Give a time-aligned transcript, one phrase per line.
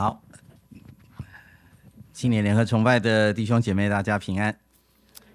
[0.00, 0.18] 好，
[2.14, 4.58] 青年联合崇拜的弟兄姐妹，大家平安。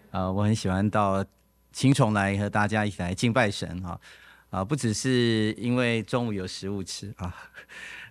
[0.09, 1.23] 啊、我很喜欢到
[1.71, 4.01] 青崇来和大家一起来敬拜神哈。
[4.49, 7.31] 啊、不只是因为中午有食物吃啊，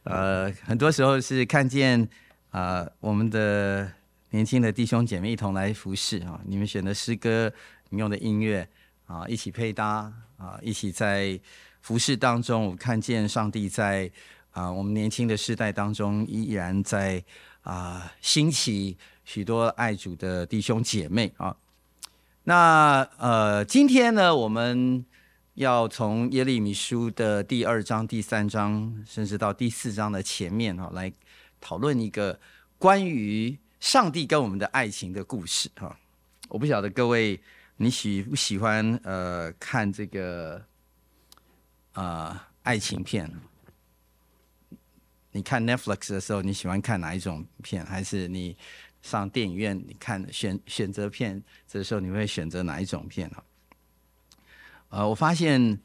[0.04, 2.08] 呃，很多时候是看见
[2.50, 3.90] 啊、我们的
[4.30, 6.40] 年轻的弟兄姐妹一同来服侍啊。
[6.44, 7.52] 你们选的诗歌，
[7.88, 8.68] 你用的音乐
[9.06, 11.36] 啊，一起配搭啊，一起在
[11.80, 14.08] 服侍当中，我看见上帝在。
[14.54, 17.22] 啊，我们年轻的世代当中，依然在
[17.62, 21.54] 啊兴起许多爱主的弟兄姐妹啊。
[22.44, 25.04] 那呃，今天呢，我们
[25.54, 31.12] 要从耶利米书的第二章、第三章，甚至到第四章的前面啊，来
[31.60, 32.38] 讨论一个
[32.78, 35.98] 关于上帝跟我们的爱情的故事哈。
[36.48, 37.40] 我不晓得各位
[37.78, 40.62] 你喜不喜欢呃看这个
[41.94, 43.28] 啊、爱情片。
[45.34, 47.84] 你看 Netflix 的时候，你喜欢看哪一种片？
[47.84, 48.56] 还是你
[49.02, 53.42] 上电影院你看选选择片这时候，你会选择哪一种片呢？
[54.90, 55.76] 呃，我发现，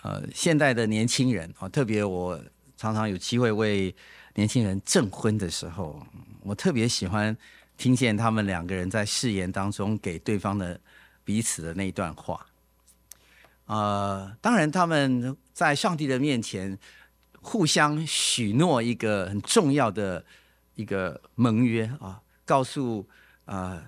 [0.00, 2.42] 呃，现代的年轻人啊，特别我
[2.78, 3.94] 常常有机会为
[4.36, 6.02] 年轻人证婚的时候，
[6.40, 7.36] 我特别喜欢
[7.76, 10.80] 听见他们两个人在誓言当中给对方的
[11.24, 12.46] 彼此的那一段话。
[13.66, 16.78] 呃，当然他们在上帝的面前。
[17.44, 20.24] 互相许诺一个很重要的
[20.76, 23.06] 一个盟约啊，告诉
[23.44, 23.82] 啊、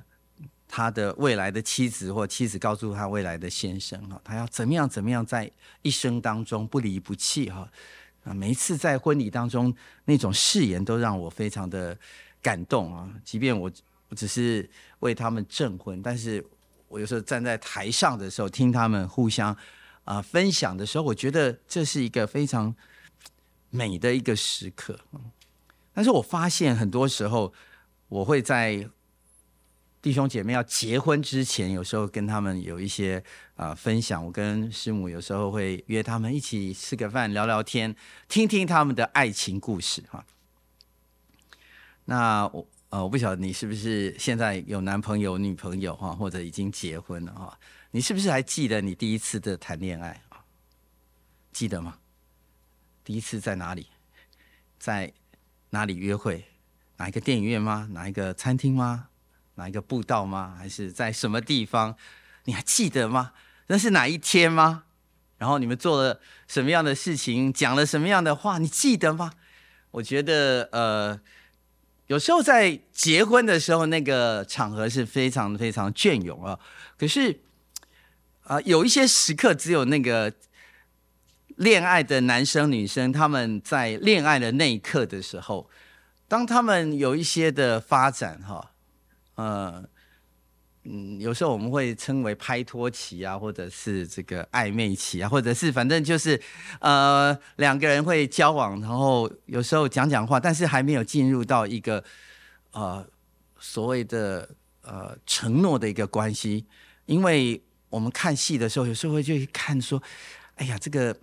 [0.68, 5.48] 他的未来的妻子或妻子告诉他未来的先生哈，他要怎么样怎么样在
[5.82, 7.70] 一生当中不离不弃哈
[8.24, 9.72] 啊，每一次在婚礼当中
[10.04, 11.96] 那种誓言都让我非常的
[12.42, 13.70] 感动啊，即便我
[14.08, 16.44] 我只是为他们证婚，但是
[16.88, 19.56] 我有时候站在台上的时候听他们互相
[20.04, 22.74] 啊分享的时候，我觉得这是一个非常。
[23.74, 24.96] 美的一个时刻，
[25.92, 27.52] 但是我发现很多时候，
[28.06, 28.88] 我会在
[30.00, 33.20] 弟兄姐妹要结婚之前，有时候跟他们有一些
[33.56, 34.24] 啊、分享。
[34.24, 37.96] 我跟师母有时候会约他们一起吃个饭，聊聊天，
[38.28, 40.24] 听听他们的爱情故事哈。
[42.04, 47.58] 那我呃，我不晓得你是不是现在有男朋友、女朋友哈，或者已经结婚了哈？
[47.90, 50.22] 你是不是还记得你第一次的谈恋爱？
[51.50, 51.98] 记得吗？
[53.04, 53.88] 第一次在哪里？
[54.78, 55.12] 在
[55.70, 56.46] 哪里约会？
[56.96, 57.86] 哪一个电影院吗？
[57.92, 59.08] 哪一个餐厅吗？
[59.56, 60.54] 哪一个步道吗？
[60.56, 61.96] 还是在什么地方？
[62.44, 63.32] 你还记得吗？
[63.66, 64.84] 那是哪一天吗？
[65.36, 67.52] 然后你们做了什么样的事情？
[67.52, 68.56] 讲了什么样的话？
[68.56, 69.32] 你记得吗？
[69.90, 71.20] 我觉得，呃，
[72.06, 76.58] 有时候在结婚的时候，那个场合是非常非常隽永啊。
[76.96, 77.40] 可是，
[78.44, 80.32] 啊、有一些时刻，只有那个。
[81.56, 85.70] 恋爱的男生女生，他们在恋爱的那一刻的时候，
[86.26, 88.72] 当他们有一些的发展，哈，
[89.36, 89.84] 呃，
[90.82, 96.40] 嗯，有时候我们会称为拍拖期啊，或者是这个暧昧期啊，或者是反正就是，
[96.80, 102.02] 呃，两个人会交往，然后有时候讲讲话，但是还没有进入到一个
[102.72, 103.06] 呃
[103.60, 104.48] 所谓的
[104.82, 106.66] 呃承诺的一个关系，
[107.06, 110.02] 因为我们看戏的时候，有时候会去看说，
[110.56, 111.16] 哎呀，这个。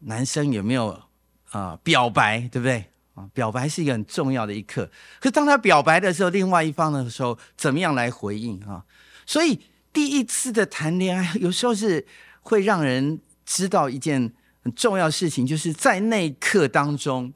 [0.00, 1.02] 男生有没有
[1.50, 3.28] 啊、表白，对不对啊？
[3.32, 4.84] 表白是一个很重要的一刻。
[5.18, 8.84] 可是当他表白的时候，另外一方的时候怎么样来回应啊？
[9.26, 9.58] 所以
[9.92, 12.06] 第一次的谈恋爱，有时候是
[12.42, 14.32] 会让人知道一件
[14.62, 17.32] 很重要事情，就是在那一刻当中，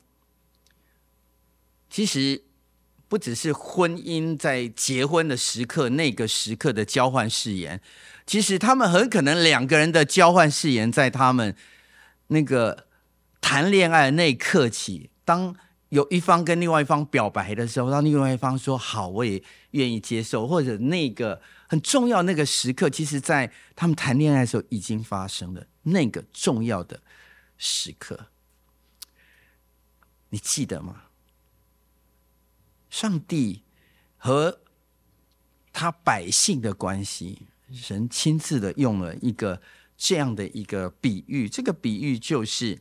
[1.88, 2.44] 其实
[3.08, 7.80] 不只是婚姻在结婚的时刻那个时刻的交换誓言，
[8.26, 11.56] 其实他们很可能两个人的交换誓言在他们。
[12.28, 12.86] 那个
[13.40, 15.54] 谈恋爱的那一刻起，当
[15.90, 27.02] 有一方跟另外一方表白的时候，当另外一方说“好，我也愿意接受”，或者那个很重要那个时刻，其实，在他们谈恋爱的时候已经发生了那个重要的
[27.58, 28.28] 时刻，
[30.30, 31.02] 你记得吗？
[32.88, 33.62] 上帝
[34.16, 34.60] 和
[35.72, 39.60] 他百姓的关系，神亲自的用了一个。
[40.04, 42.80] 这样的一个比喻，这个比喻就是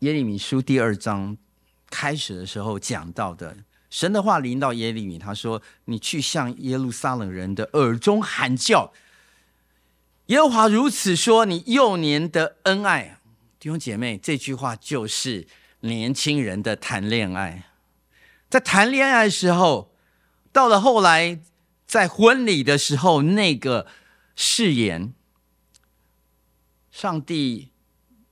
[0.00, 1.36] 耶利米书第二章
[1.88, 3.56] 开始的时候讲到的。
[3.88, 8.92] 神的话临到耶利米，他说：“你去向耶路撒冷人的耳中喊叫，
[10.26, 13.20] 耶和华如此说：你幼年的恩爱，
[13.60, 15.46] 弟兄姐妹，这句话就是
[15.82, 17.70] 年轻人的谈恋爱。
[18.50, 19.94] 在谈恋爱的时候，
[20.50, 21.38] 到了后来，
[21.86, 23.86] 在婚礼的时候，那个。”
[24.38, 25.14] 誓言，
[26.90, 27.72] 上帝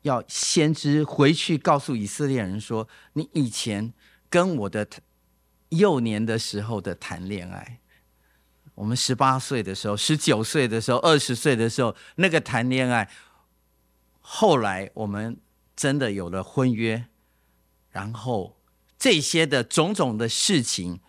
[0.03, 3.95] 要先知回去告诉以色列人说：“你以前
[4.29, 4.87] 跟我的
[5.71, 7.81] 幼年的时候的谈恋爱，
[8.75, 13.11] 我们十八岁的时候、十九岁的时候、二十岁的时候那个谈恋爱，
[14.21, 15.41] 后来我们
[15.75, 17.07] 真的有了婚约，
[17.89, 18.61] 然后
[18.99, 21.01] 这些的种种的事情，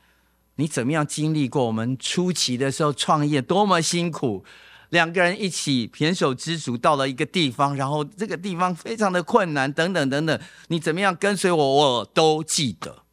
[0.56, 1.66] 你怎么样经历过？
[1.66, 4.46] 我们初期的时候创业多么辛苦。”
[4.96, 10.40] 两个人一起胼手胝足到了一个地方，然后这个地方非常的困难，等等等等。
[10.70, 13.04] 你怎么样跟随我，我都记得。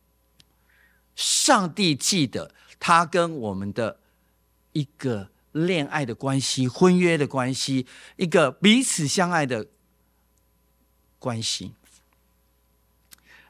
[1.16, 3.98] 上帝记得他跟我们的
[4.72, 7.84] 一个恋爱的关系、婚约的关系，
[8.16, 9.66] 一个彼此相爱的
[11.18, 11.72] 关系。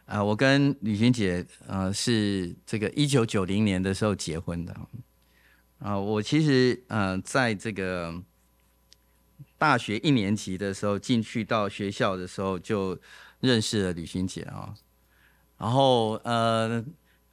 [0.06, 4.74] 啊、呃，我跟吕君姐，呃，是这个一九九零年的时候结婚的。
[5.82, 8.14] 啊，我其实呃，在这个
[9.58, 12.96] 大学一年级的时候进去到学校的时候，就
[13.40, 14.72] 认识了旅行姐啊。
[15.58, 16.84] 然后呃，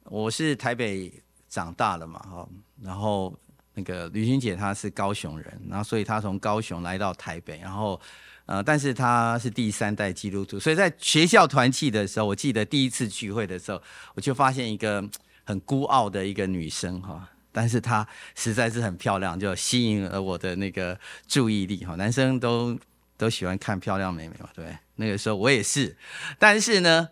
[0.04, 1.12] 我是台北
[1.48, 2.48] 长大的嘛，哈。
[2.82, 3.32] 然后
[3.74, 8.00] 那个旅行姐她是高雄人，然后所以她从高雄来到台北，然后
[8.46, 13.80] 呃，但是她是第三代基督徒，所以在学校团契的时候，我记得第一次聚会的时候，
[14.16, 15.08] 我就发现一个
[15.44, 17.28] 很孤傲的一个女生哈。
[17.52, 21.96] 但是她实在是很漂亮，就吸引了我的那个注意力哈。
[21.96, 22.78] 男生都
[23.16, 25.96] 都喜欢看漂亮妹妹嘛，对，那个时候我也是。
[26.38, 27.08] 但是呢，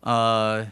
[0.00, 0.66] 呃，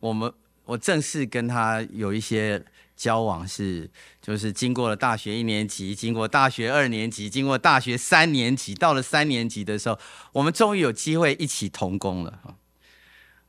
[0.00, 0.32] 我们
[0.64, 2.64] 我正式跟她有一些
[2.94, 3.90] 交往是，
[4.20, 9.98] 就是经过了大学一年级，经过大学二年级，经过大学三年级，到了三年级的时候，
[10.32, 12.56] 我们终于有机会一起同工了哈。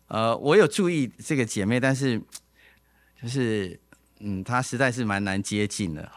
[0.07, 2.21] 呃，我有注意这个姐妹，但是
[3.21, 3.79] 就是。
[4.19, 6.12] 嗯，他实在是蛮难接近的，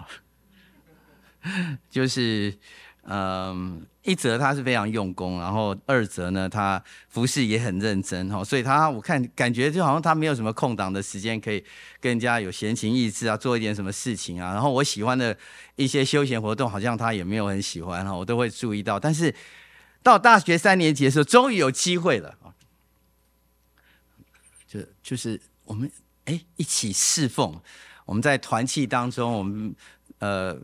[1.91, 2.57] 就是，
[3.03, 11.65] 嗯，一则他是非常用功，然后二则呢，他服侍也很认真哈，所以他我看感觉就好像他没有什么空档的时间可以
[12.01, 15.37] 跟人家有闲情逸致啊，做一点什么事情啊，然后我喜欢的
[15.75, 19.35] 一些休闲活动，好像他也没有很喜欢哈，我都会注意到，但是
[20.03, 22.37] 到大学三年级的时候，终于有机会了，
[24.69, 25.91] 就就是我们
[26.26, 27.61] 哎一起侍奉。
[28.05, 29.75] 我们在团契当中，我们
[30.20, 30.56] 呃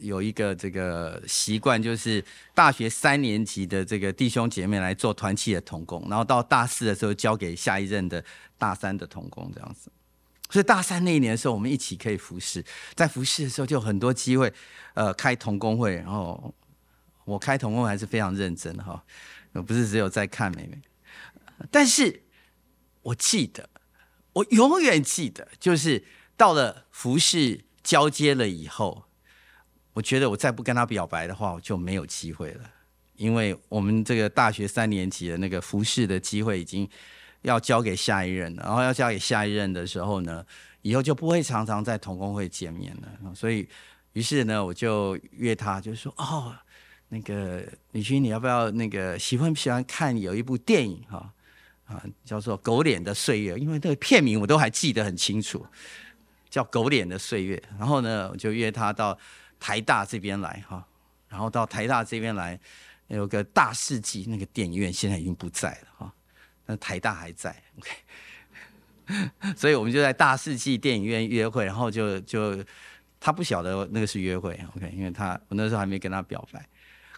[0.00, 2.22] 有一个这个习惯，就是
[2.54, 8.22] 大学三年级的这个弟兄姐妹来做团契的同工，然后到大四的时候交给下一任的
[8.58, 9.90] 大三的同工这样子。
[10.50, 12.64] 所以大三那一年的时候，我们一起可以服侍，
[12.94, 14.52] 在服侍的时候就很多机会，
[14.94, 16.54] 呃，开同工会，然后
[17.24, 19.02] 我开同工会还是非常认真哈，
[19.52, 20.80] 我不是只有在看妹妹，
[21.70, 22.22] 但是
[23.02, 23.68] 我记得，
[24.36, 26.04] 我永远记得，就是。
[26.38, 29.04] 到了服侍交接了以后，
[29.94, 32.70] 我觉得我再不跟他表白的话，我就没有机会了。
[33.14, 36.86] 因为我们这个大学三年级的那个服侍的机会已经
[37.40, 40.44] 要交给下一任了，然后要交给下一任的时候呢，
[40.82, 43.34] 以后就不会常常在同工会见面了。
[43.34, 43.66] 所以，
[44.12, 46.54] 于是呢，我就约他，就说，哦，
[47.08, 51.32] 那个李军，你要不要那个喜欢不喜欢看有一部电影哈
[51.86, 55.66] 啊，叫做《狗脸的岁月》，因为这个片名我都还记得很清楚。
[56.48, 59.18] 叫狗脸的岁月，然后呢，我就约他到
[59.60, 60.86] 台大这边来哈，
[61.28, 62.58] 然后到台大这边来，
[63.08, 66.14] 有个大世纪那个电影院现在已经不在了哈，
[66.64, 72.64] 但台大还在，OK， 所以我们就在大世纪电影院约会，然后就就
[73.20, 76.66] 他不晓得那个是约会，OK，因为他我那时候还没跟他表白。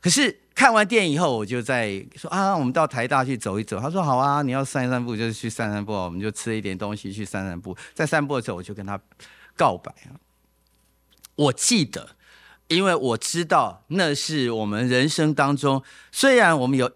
[0.01, 3.79] 可是看完电影以后，我就在说啊，我们到台大去走一走。
[3.79, 7.77] 他说好啊，你要散散步就是去散散步，我们就吃一点东西去散散步。
[7.95, 8.99] 在散步的时候，我就跟他
[9.57, 9.95] 告白。
[11.37, 12.09] 我记得，
[12.67, 16.91] 因为我知道那是我们人生当中，虽然我们有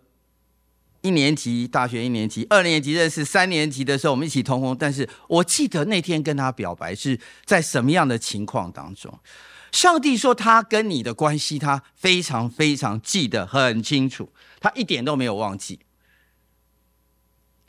[1.03, 9.17] 一年级大学一年级、二年级认识，三年级的时候我们一起同工，但是我记得那天跟他表白是在什么样的情况当中。
[9.73, 15.81] 上帝说他跟你的关系，他非常非常记得很清楚，他一点都没有忘记。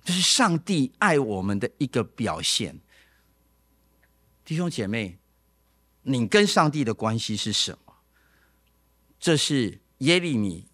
[0.04, 2.82] 这是上帝爱我们的一个表现。
[4.44, 5.18] 弟兄姐妹，
[6.02, 7.94] 你跟上帝的关系是什么？
[9.18, 10.68] 这是耶利米，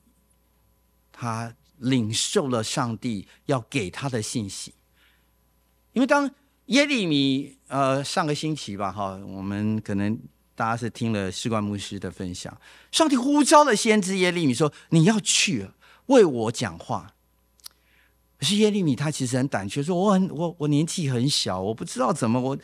[1.11, 4.73] 他领受了上帝要给他的信息。
[5.93, 6.29] 因为当
[6.65, 10.19] 耶利米，呃，上个星期吧，哈，我们可能。
[10.59, 12.59] 大家是听了士官牧师的分享，
[12.91, 15.69] 上帝呼召了先知耶利米说：“你要去
[16.07, 17.13] 为我讲话。”
[18.37, 22.57] 可是耶利米他其实很胆怯，说：“我很我我年纪很小，我不知道怎么我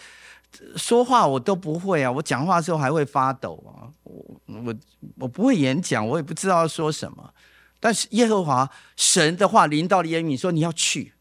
[0.75, 4.75] 说话我都不会啊，我讲话的时候还会发抖啊，我我
[5.20, 7.34] 我不会演讲，我也不知道要说什么。”
[7.80, 11.14] 但是耶和华神的话临到了耶利米说：“你要去，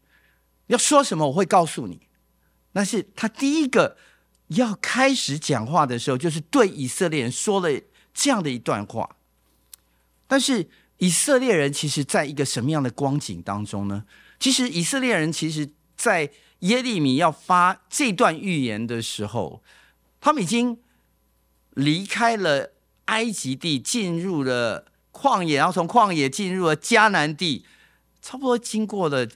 [0.67, 2.01] 要说什么我会告诉你。”
[2.75, 3.95] 那是他第一个
[4.47, 7.69] 要开始讲话的时候，就是对以色列人说了
[8.13, 9.15] 这样的一段话。
[10.27, 14.05] 但是以色列人其实在一个什么样的光景当中呢？
[14.39, 19.63] 其实以色列人其实，在耶利米要发这段预言的时候，
[20.19, 20.77] 他们已经
[21.71, 22.71] 离开了
[23.05, 27.65] 埃及地，进入了旷野，然后从旷野进入了迦南地，
[28.21, 29.27] 差不多经过了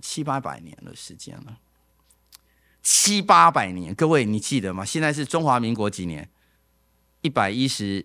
[0.00, 1.58] 七八百年的时间了。
[2.92, 4.84] 七八百年，各位你记得吗？
[4.84, 6.28] 现在是中华民国几年？
[7.20, 8.04] 一百一十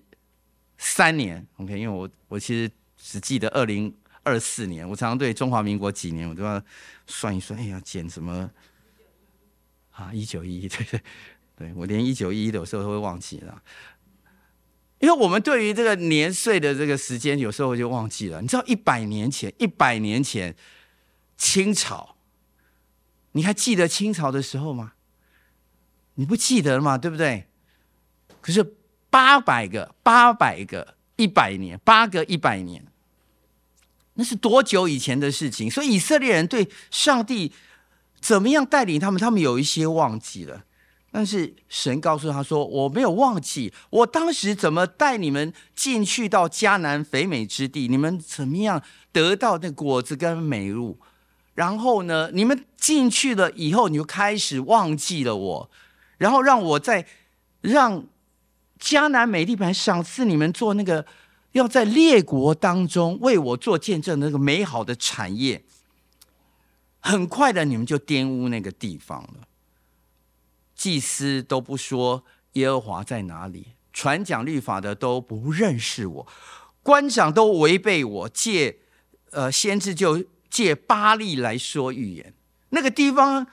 [0.77, 1.44] 三年。
[1.58, 4.88] OK，因为我我其实只记得二零二四年。
[4.88, 6.62] 我常常对中华民国几年，我都要
[7.08, 7.60] 算一算。
[7.60, 8.48] 哎呀，减什么？
[9.89, 11.01] 啊，一九一一，对 对
[11.58, 13.63] 对，我连一九一一的有时候都会忘记了。
[15.00, 18.39] 因为我们对于这个年岁的这个时间，有时候就忘记了。
[18.39, 20.56] 你知道，一百年前，一百年前，
[21.36, 22.14] 清朝。
[23.36, 24.94] 你还记得清朝的时候吗？
[26.13, 26.98] 你不记得了吗？
[26.98, 27.48] 对不对？
[28.39, 28.75] 可是
[29.10, 32.86] 八百个、八百个、一百年，八个一百年，
[34.13, 35.70] 那是多久以前的事情？
[35.70, 37.51] 所以以色列人对上帝
[38.22, 40.63] 怎么样带领他们，他们有一些忘记了。
[41.12, 50.98] 但是神告诉他说：“我没有忘记，我当时怎么带你们进去到迦南肥美之地，你们怎么样得到那果子跟美物。”
[51.55, 55.71] 然后呢，你们进去了以后，你就开始忘记了我，
[56.17, 57.07] 然后让我在
[57.62, 58.05] 让
[58.77, 61.05] 迦南美地本来赏赐你们做那个
[61.53, 65.63] 要在列国当中为我做见证的那个美好的产业，
[67.00, 69.47] 很快的你们就玷污那个地方了。
[70.75, 76.27] 祭司都不说耶和华在哪里，传讲律法的都不认识我，
[76.83, 78.79] 官长都违背我，借
[79.31, 80.21] 呃先知就。
[80.55, 82.33] 借巴力来说预言，
[82.69, 83.45] 那个地方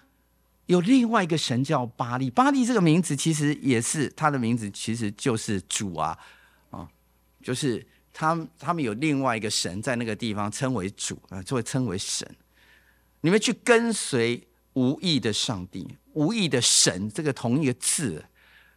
[0.66, 2.30] 有另外一个神叫巴力。
[2.30, 6.16] 巴力这个名字其实也是他的名字，其实就是主啊
[6.70, 6.88] 啊，
[7.42, 12.24] 就是他他们有另外一个神在那个地方称为主啊，就会称为神。
[13.22, 18.24] 你们去跟随无义的上帝，无义的神，这个同一个字，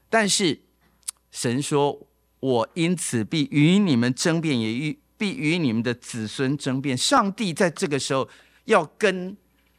[0.10, 0.60] 但是
[1.30, 2.08] 神说
[2.42, 6.98] ：“我因此必与你们争辩，也与。”必与你们的子孙争辩。
[6.98, 8.28] 上帝在这个时候
[8.66, 9.36] 要跟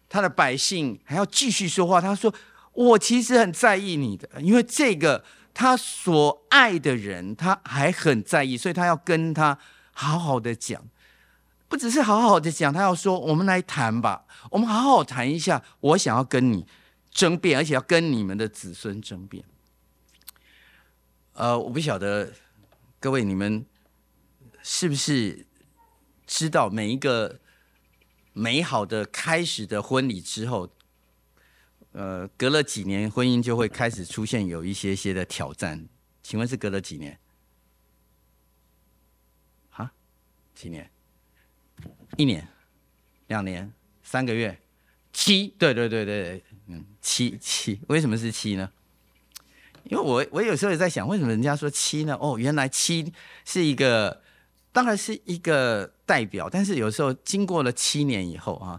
[0.08, 2.00] 他的百姓还要继续说话。
[2.00, 2.32] 他说
[2.72, 9.58] ：“我其实很在意你的，因为这个他所爱的人，他还很在意，所以他要跟他
[9.92, 10.82] 好好的讲。
[11.68, 15.62] 不只是好好的讲，他要说：我们来谈吧，我们好好谈一下。
[15.80, 16.66] 我想要跟你
[17.10, 19.44] 争辩，而且要跟你们的子孙争辩。
[21.32, 22.32] 呃，我不晓得
[22.98, 23.66] 各位你们。”
[24.68, 25.46] 是不是
[26.26, 27.38] 知道每一个
[28.32, 30.68] 美好的开始的婚礼之后，
[31.92, 35.88] 呃，隔了几年，婚姻就会开始出现有一些些的挑战？
[36.20, 37.16] 请问是隔了几年？
[39.70, 39.92] 啊？
[40.52, 40.90] 几年？
[42.16, 42.48] 一年？
[43.28, 43.72] 两年？
[44.02, 44.60] 三个月？
[45.12, 45.54] 七？
[45.56, 47.80] 对对对对，嗯，七七。
[47.86, 48.72] 为什么是七呢？
[49.84, 52.18] 因为我我有时候也在想，为什么人家说七呢？
[52.20, 53.12] 哦，原来七
[53.44, 54.25] 是一个。
[54.76, 58.78] 当然是一个代表，但是有时候经过了七年以后啊，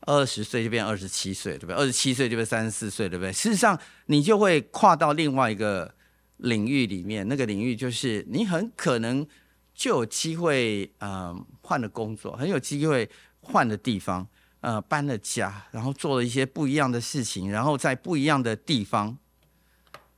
[0.00, 1.74] 二十岁就变二十七岁，对不对？
[1.74, 3.30] 二十七岁就变三十四岁，对不对？
[3.30, 5.94] 事实上，你就会跨到另外一个
[6.38, 9.26] 领域里面，那个领域就是你很可能
[9.74, 13.06] 就有机会，嗯、呃，换了工作，很有机会
[13.42, 14.26] 换了地方，
[14.60, 19.18] 呃，搬了家，然后做了一些不一样的事情，然后在不一样的地方。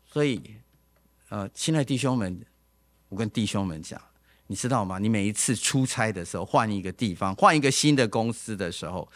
[0.07, 0.41] 所以，
[1.31, 2.47] 呃，亲爱弟兄们，
[3.09, 4.01] 我跟弟兄们讲。
[4.49, 4.99] 你知道吗？
[4.99, 9.11] 你每一次出差的时候，换一个地方，换一个新的公司的时候，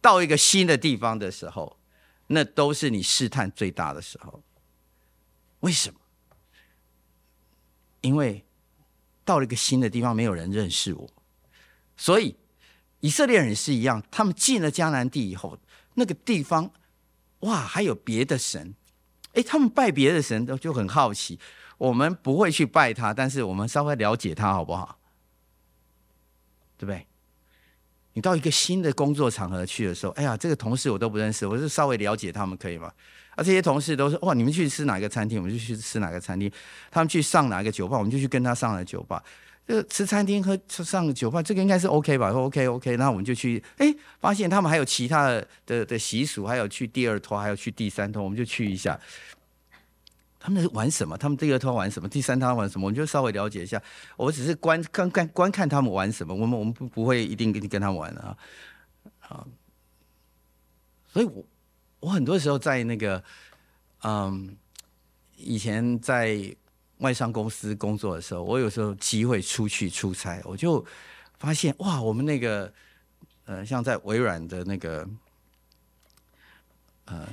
[0.00, 1.78] 到一个新的地方的时候，
[2.28, 4.42] 那都是你试探最大的时候。
[5.60, 6.00] 为什么？
[8.00, 8.42] 因为
[9.24, 11.10] 到了一个新的地方，没有人认识我，
[11.96, 12.34] 所以
[13.00, 14.02] 以色列人是一样。
[14.10, 15.58] 他们进了迦南地以后，
[15.94, 16.72] 那个地方，
[17.40, 18.74] 哇，还有别的神，
[19.34, 21.38] 诶，他们拜别的神都就很好奇。
[21.80, 24.98] 我们不会去拜他，但是我们稍微了解他好不好？
[26.76, 27.06] 对不对？
[28.12, 32.92] 你到一个新的工作场合去的时候，哎呀，这个同事我都不认识，我就稍微了解他们可以吗？
[33.34, 36.50] 啊，这些同事都说，哇，你们去吃哪个餐厅，我们就去吃哪个餐厅；
[36.90, 39.24] 他们去上哪个酒吧，我们就去跟他上了酒吧。
[39.66, 49.00] 这个吃餐厅和上酒吧，这个应该是 OK 吧？OK OK，那我们就去，哎，发现他们还有其他的的的习俗，还有去第二托，还有去第三托，我们就去一下。
[50.40, 51.18] 他们玩什么？
[51.18, 52.08] 他们第二套玩什么？
[52.08, 52.86] 第三套玩什么？
[52.86, 53.80] 我们就稍微了解一下。
[54.16, 58.36] 我只是观看观观看他们玩什么，我们我们不不会一定跟跟他们玩啊。
[59.20, 59.46] 啊，
[61.12, 61.44] 所以我
[62.00, 63.22] 我很多时候在那个
[64.02, 64.56] 嗯，
[65.36, 66.56] 以前在
[66.98, 70.84] 外商公司工作的时候，我有时候机会出去出差，我就
[71.38, 72.72] 发现哇，我们那个
[73.44, 75.06] 呃，像在微软的那个
[77.04, 77.28] 呃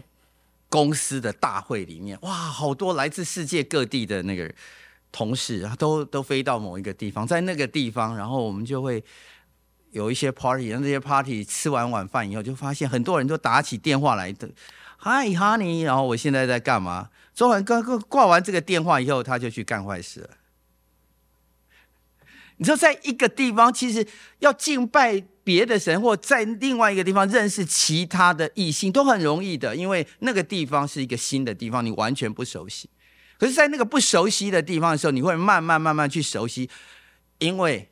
[0.69, 4.53] 公司的大会里面，哇，好多来自世界各地的那个
[5.11, 9.03] 同事啊，都都飞到某一个地方，在那个地方，然后我们就会。
[9.91, 14.47] 有一些 party，那这些 party 吃完晚饭以后，就发现很多人都打起电话来的
[14.99, 17.09] ，Hi honey，然后我现在在干嘛？
[17.33, 20.29] 昨晚刚刚挂完这个电话以后，他就去干坏事了。
[22.57, 24.05] 你知道，在一个地方，其实
[24.39, 32.89] 要敬拜别的神，或在另外一个地方认识其他的异性，都很容易的，因为那个地方是一个新的地方，你完全不熟悉。
[33.39, 36.69] 可是，在那个不熟悉的地方的时候，你会慢慢慢慢去熟悉，
[37.37, 37.87] 因为。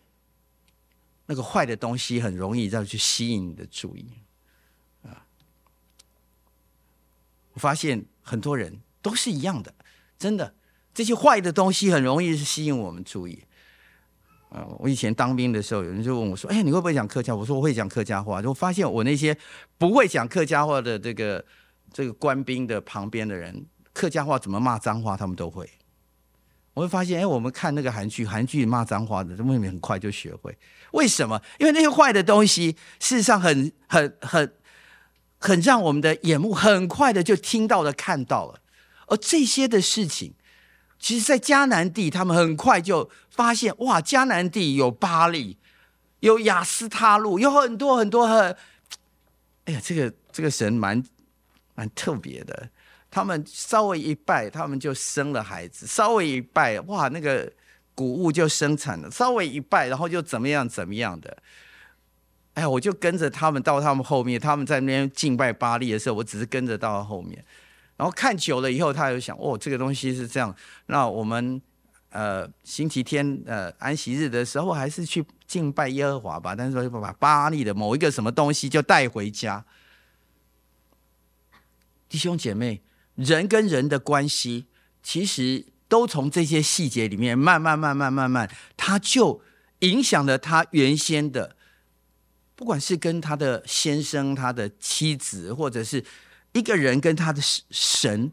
[1.27, 4.05] 那个坏的东西很容易再去吸引你的注意，
[5.01, 5.25] 啊！
[7.53, 9.74] 我发现很多人都是一样的，
[10.19, 10.53] 真的，
[10.93, 13.41] 这些坏的东西很容易是吸引我们注意。
[14.55, 19.38] 啊，我以前当兵的时候，有人就问我说：“哎，你会不会讲客家？”我说：“我会讲客家话。”就发现我那些
[19.77, 21.43] 不会讲客家话的这个
[21.91, 25.69] 这个官兵的旁边的人，客家话怎么骂脏话，他们都会。
[26.74, 30.57] 我会发现，哎，我们看那个韩剧，韩剧骂脏话的，为什么很快就学会？
[30.93, 31.41] 为什么？
[31.59, 34.53] 因为那些坏的东西，事实上很、很、很、
[35.38, 38.62] 很让我们的眼目很快的就听到了、看到了。
[39.07, 40.33] 而这些的事情，
[40.97, 45.57] 其实，在迦南地，他们很快就发现，哇，迦南地有巴力，
[46.21, 48.55] 有亚斯他路，有很多很多很，
[49.65, 51.03] 哎呀，这个这个神蛮
[51.75, 52.69] 蛮特别的。
[53.11, 57.51] 他们稍微一拜，他们就生了孩子；稍微一拜，哇，那个
[57.93, 61.37] 谷物就生产了；稍微一拜，然后就怎么样怎么样的。
[62.55, 67.45] 哎呀，我就跟着他们到他们后面，他们在那边敬拜巴力的时候，我只是跟着到后面。
[67.97, 70.55] 然后看久了以后，他就想：哦，这个东西是这样。
[70.88, 71.62] 那我们
[72.10, 76.55] 呃星期天呃安息日的时候，还是去敬拜耶和华吧。
[76.55, 79.65] 但是说把巴力的某一个什么东西就带回家，
[82.08, 82.81] 弟兄姐妹。
[83.15, 84.65] 人跟人的关系，
[85.01, 89.41] 其实都从这些细节里面慢慢、慢慢、慢慢，他就
[89.79, 91.55] 影响了他原先的，
[92.58, 96.03] 不管是跟他的先生、他的妻子，或者是
[96.56, 98.32] 一个人跟他的神，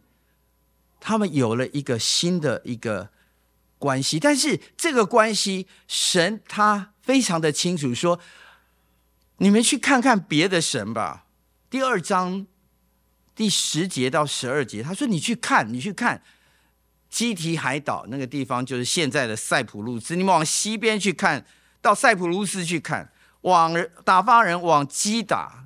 [1.00, 3.10] 他们有了一个新的一个
[3.78, 4.20] 关系。
[4.20, 8.20] 但是这个关系，神他非常的清楚说，
[9.38, 11.26] 你们去看看别的神吧。
[11.68, 12.46] 第二章。
[13.34, 16.22] 第十节到十二节，他说：“你去看，你去看
[17.08, 20.14] 基提海岛那个地方，就是现在的塞浦路斯。
[20.14, 21.46] 你们往西边去看，
[21.80, 25.61] 到塞浦路斯去看，往打发人往基达，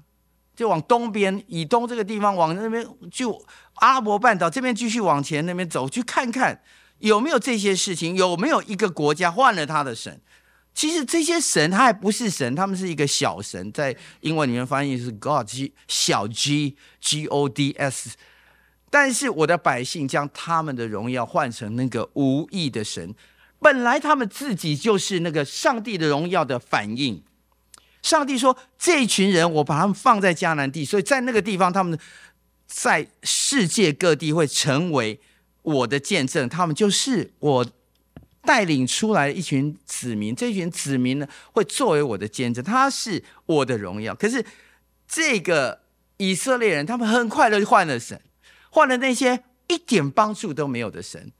[0.56, 3.30] 就往东边以东这个地方，往那边就
[3.74, 6.60] 阿拉伯半岛这边继续往前那边走，去看看
[6.98, 10.20] 有没有这些事情，有没有一个国家换了他的神。”
[10.74, 15.48] 其实这些神他还不是神，他们是一个小神，在英文里面翻译是 God，
[15.88, 18.16] 小 G G O D S。
[18.90, 23.14] 但是我的百姓将他们的荣耀换成那个无义的神，
[23.58, 27.22] 本来他们自己就是那个上帝的荣耀的反应。
[28.06, 31.98] 上帝说：“这一群人，我把他们放在迦南地，所以在那个地方，他们
[32.66, 35.18] 在世界各地会成为
[35.62, 37.66] 我的见证，他们就是我。”
[38.46, 44.14] 带领出来的一群子民，这群子民呢，会作为我的见证，他是我的荣耀。
[44.14, 44.46] 可是
[45.08, 45.80] 这个
[46.18, 48.22] 以色列人，他们很快的就换了神，
[48.70, 51.32] 换了那些一点帮助都没有的神。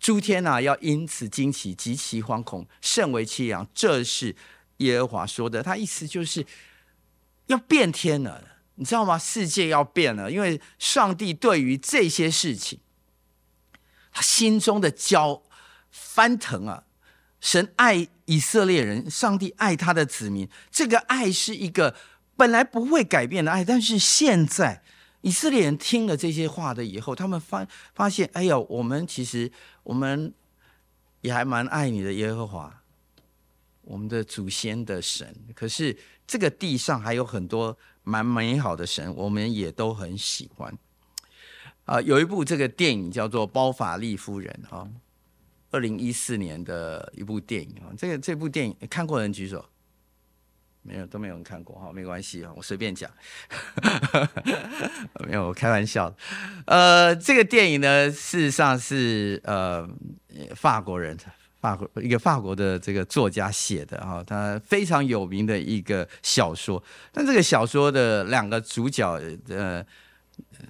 [0.00, 3.68] 诸天啊，要因此惊奇，极其惶恐，甚为凄凉。
[3.74, 4.34] 这是
[4.78, 6.44] 耶和华说的，他意思就是
[7.46, 8.42] 要变天了，
[8.74, 9.18] 你知道吗？
[9.18, 12.80] 世界要变了，因为上帝对于这些事情，
[14.12, 15.42] 他心中的骄
[15.90, 16.84] 翻腾啊！
[17.40, 20.48] 神爱以色列人，上帝爱他的子民。
[20.70, 21.94] 这个爱是一个
[22.36, 24.82] 本来不会改变的爱，但是现在
[25.20, 30.32] 以色列人听了这些话的以后，他们发发现，哎呦，我们其实我们
[31.20, 32.82] 也还蛮爱你的耶和华，
[33.84, 35.34] 我们的祖先的神。
[35.54, 40.76] 可是这个地上还有很多蛮美好的神，我们也都很喜欢。
[41.84, 44.88] 啊、有一部这个电影叫做《包法利夫人》啊。
[45.70, 49.64] 二零一四年的一部电影啊，这个这部电影看过的人举手。
[50.86, 53.10] 没有都没有人看过哈，没关系啊，我随便讲，
[55.26, 56.14] 没有我开玩笑。
[56.66, 59.88] 呃，这个电影呢，事实上是呃
[60.54, 61.16] 法国人，
[61.64, 66.82] 法国一个法国的这个作家写的哈，他非常有名的一个小说。
[67.10, 69.82] 但这个小说的两个主角呃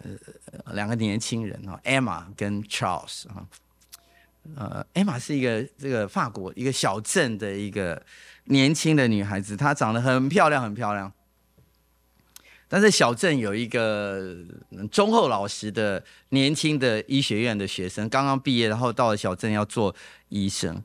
[0.04, 3.42] 呃两个年轻人哈，Emma 跟 Charles 啊，
[4.54, 8.00] 呃，Emma 是一个这个法国一个小镇的一个。
[8.48, 11.10] 年轻的女孩子，她长得很漂亮，很漂亮。
[12.68, 14.36] 但是小镇有一个
[14.90, 19.94] 忠厚老实的年轻的医学院的学生，刚刚毕业，然后到了小镇要做
[20.28, 20.82] 医生。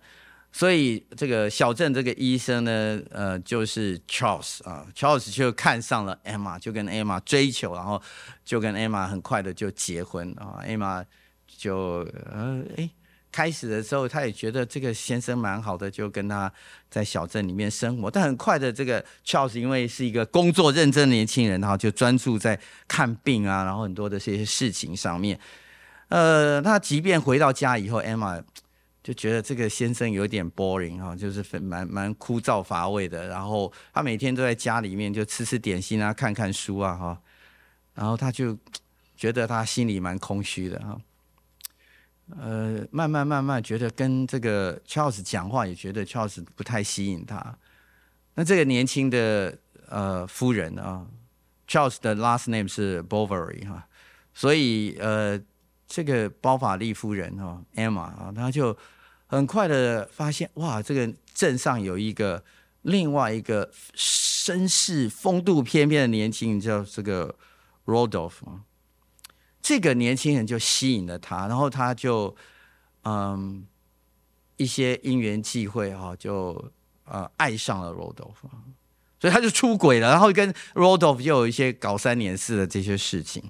[0.51, 8.01] 所以这个小镇这个医生呢，呃，就是 Charles 啊，Charles 就看上了 Emma，就跟 Emma 追求，然后
[8.43, 10.59] 就跟 Emma 很快的就结婚啊。
[10.65, 11.05] Emma
[11.47, 12.89] 就呃，哎。
[13.31, 16.51] 开始的时候，他也觉得这个先生蛮好的，就跟他
[16.89, 18.09] 在小镇里面生活。
[18.09, 25.39] 但很快的，这个 Charles 因为是一个工作认真的年轻人，然后就专注在看病啊，然后很多的这些事情上面。
[26.07, 28.43] 呃，他即便回到家以后，Emma
[29.03, 33.27] 就觉得这个先生有点 boring 哈，就是蛮蛮枯燥乏味的。
[33.27, 37.21] 然后他每天都在家里面就吃吃点心啊，看看书啊哈。
[37.93, 38.57] 然后他就
[39.15, 40.99] 觉得他心里蛮空虚的哈。
[42.37, 47.57] 呃，慢慢慢慢觉得跟这个 Charles 讲话，也觉得 Charles 不太吸引他。
[48.35, 51.05] 那这个年轻的呃夫人啊
[51.67, 53.87] ，Charles 的 last name 是 Bovary 哈，
[54.33, 55.41] 所以呃
[55.87, 58.77] 这个包法利夫人哈 Emma 啊，她就
[59.25, 62.43] 很快的发现哇，这个镇上有一个
[62.83, 67.35] 另外一个绅士风度翩翩的年轻人，叫这个
[67.85, 68.61] Rodolphe 啊。
[69.69, 72.35] 这个年轻人就吸引了他，然后他就
[73.03, 73.63] 嗯
[74.57, 76.71] 一些因缘际会哈，就
[77.05, 78.33] 呃爱上了 Rodolf，
[79.19, 83.43] 所以他就出轨了，然后跟 Rodolphe 又有一些搞三年四的这些事情。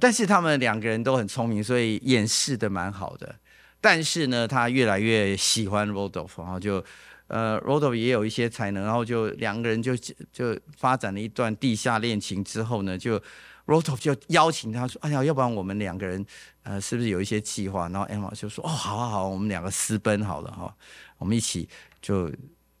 [0.00, 3.36] 但是他们两个人都很聪明，所以掩饰的蛮好的。
[3.82, 6.82] 但是呢，他越来越喜欢 Rodolf，然后就
[7.26, 9.94] 呃，Rodolf 也有一些才能，然后就两个人就
[10.32, 13.20] 就发展了一段地下恋情之后呢，就。
[13.66, 16.24] Rodolph 就邀请他说：“哎呀，要不然我们两个人，
[16.64, 20.74] 呃，是不是有一些计划？”然后 Emma 就说：“哦，好啊，好，我们两个私奔好了哈，
[21.16, 21.66] 我们一起
[22.02, 22.30] 就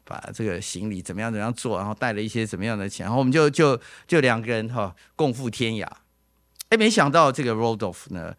[0.04, 5.88] 把这个行李怎么样怎么样做，然后带了一些怎么样的钱，然后我们就就就两个人哈共赴天涯。
[6.68, 8.34] 哎，没想到这个 Rodolph 呢，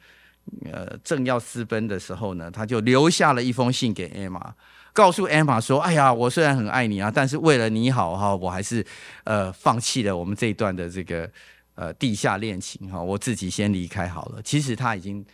[0.72, 4.52] 呃，正要私奔的时候呢，他就留下了一封信给 Emma，
[4.94, 8.86] 告诉 Emma 说：‘哎呀，我虽然很爱你啊，但是为了你好哈，我还是
[9.24, 11.28] 呃放弃了我们这一段的这个。’
[11.76, 14.42] 呃，地下恋情哈，我自己先离开好了。
[14.42, 15.26] 其实他已经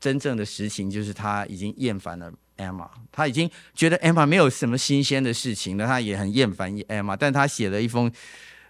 [0.00, 7.16] 真正的实情就是他已经厌烦了 Emma，他已经觉得 Emma 没有什么新鲜的事情了，他也很厌烦 Emma。
[7.16, 8.10] 但他写了一封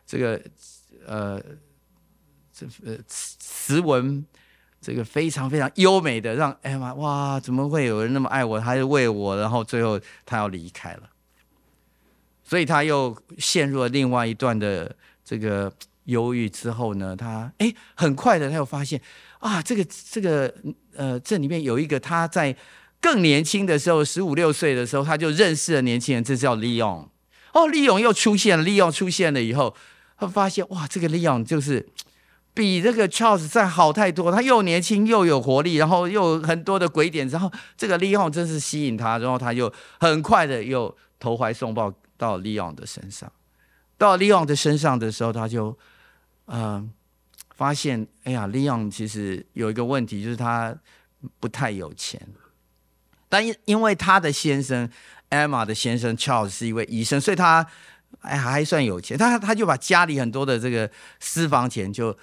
[0.05, 0.43] 这个
[1.07, 1.43] 呃
[2.53, 4.23] 这呃词文，
[4.83, 11.09] 这个非常非常优美的，让 Emma 哇，怎么会有人那么爱我，他是为我，然后最后他要离开了，
[12.45, 15.73] 所以他又陷入了另外一段的这个。
[16.07, 19.01] 忧郁之后呢，他哎，很快的他又发现
[19.39, 20.53] 啊，这个这个
[20.97, 22.57] 呃，这里面有一个他在
[23.01, 27.09] 更年轻的时候，十五六岁的时候，他就认识了年轻人，这叫利昂。
[27.53, 29.77] 哦，利昂又出现了，利昂出现了以后，
[30.19, 31.87] 他发现哇，这个利昂就是
[32.55, 43.31] 比这个 Charles 再好太多，他又年轻又有活力，然后又很多的鬼点，然后这个利昂真是吸引他，然后他就很快的又投怀送抱到利昂的身上，
[43.99, 45.77] 到利昂的身上的时候，他就。
[46.47, 46.91] 嗯、
[47.55, 50.75] 发现哎呀，利昂其实有一个问题，就是他
[51.41, 52.21] 不太有钱。
[53.29, 54.89] 但因因为他的先生
[55.31, 57.67] Emma 的先生 Charles 是一位医生，所以他
[58.21, 59.19] 哎还算有钱。
[59.19, 62.17] 他他就把家里很多的这个私房钱就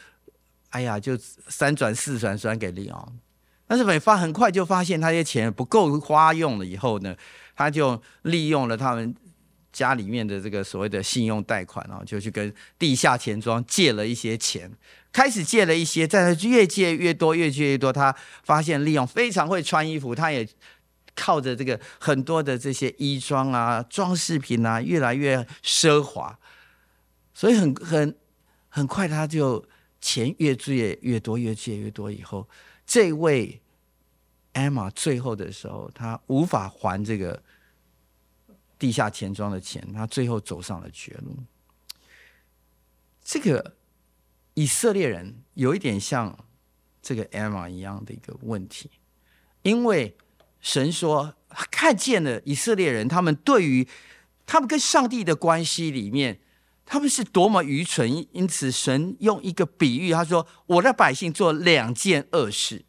[0.69, 3.19] 哎呀就三转四转转给利昂。
[3.67, 7.15] 但是美发很快就发现他这些钱不够花用了以后呢，
[7.55, 9.13] 他就利用了他们。
[9.73, 14.71] 家里面的这个所谓的信用贷款，然后就去跟地下钱庄借了一些钱，
[15.12, 20.47] 开始借了一些，但是越借越多，越借越多，他发现利用非常会穿衣服，他也
[21.15, 26.39] 靠着这个很多的这些衣装啊、装饰品啊，越来越奢华，
[27.33, 28.15] 所以很很
[28.69, 29.65] 很快他就
[29.99, 32.47] 钱越借越多，越借越多以后，
[32.86, 33.59] 这位
[34.53, 37.41] Emma 最后的时候，他无法还这个。
[38.83, 41.37] 地下钱庄的钱，他最后走上了绝路。
[43.23, 43.77] 这个
[44.55, 46.37] 以色列人有一点像
[47.01, 48.91] 这个 Emma 一样的一个问题，
[49.61, 50.17] 因为
[50.59, 51.33] 神说
[51.71, 53.87] 看见了以色列人，他们对于
[54.45, 56.41] 他们跟上帝的关系里面
[56.85, 58.27] 他们是多么愚蠢。
[58.33, 62.83] 因此，神用一个比喻，他说：“我的百姓做两件恶事。”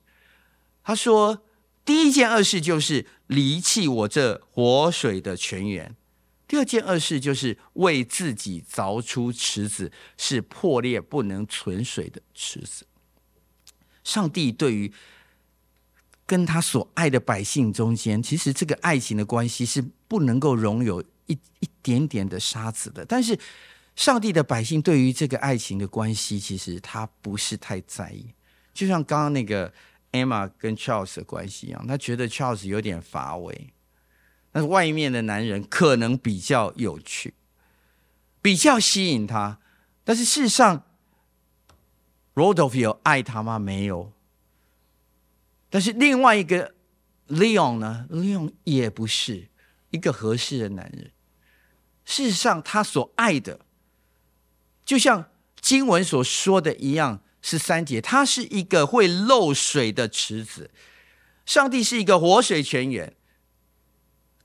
[0.83, 1.45] 他说
[1.85, 5.91] ：“第一件恶事就是离弃我这活水的泉源；
[6.49, 12.87] 第二件恶事就是为自己凿出池子，是破裂不能存水的池子。”
[14.03, 14.91] 上帝对于
[16.25, 23.05] 跟他所爱的百姓中间，其实这个爱情的关系是不能够容有一一点点的沙子的。
[23.05, 23.39] 但是，
[23.95, 28.27] 上帝的百姓对于这个爱情的关系，其实他不是太在意。
[28.73, 29.71] 就像刚刚那个。
[30.15, 33.75] Emma 跟 Charles 的关系一样，他觉得 Charles 有点乏味，
[34.53, 37.35] 但是外面的男人可能比较有趣，
[38.41, 39.59] 比较吸引他。
[40.05, 40.85] 但是事实上
[42.35, 43.59] ，Rodolphe 有爱他吗？
[43.59, 44.13] 没有。
[45.69, 46.73] 但是另外一个
[47.27, 49.49] Leon 呢？Leon 也不是
[49.91, 51.11] 一个合适的男人。
[52.05, 53.59] 事实上，他所爱的，
[54.85, 57.24] 就像经文所说的一样。
[57.47, 60.71] 十三节，它是一个会漏水的池子。
[61.45, 63.13] 上帝是一个活水泉源，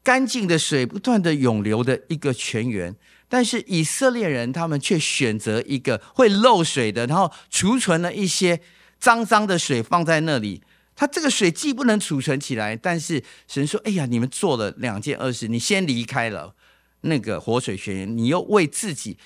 [0.03, 2.93] 干净的水不断的涌流的一个泉源。
[3.29, 8.59] 但是以色列人他们却选择一个会漏水的，然后储存了一些
[8.99, 10.62] 脏脏的水放在那里。
[10.93, 16.53] 它这个水既不能储存起来，但是神说：“哎呀，你们做了两件恶事，你先离开了
[17.01, 19.17] 那个活水泉源，你又为自己。”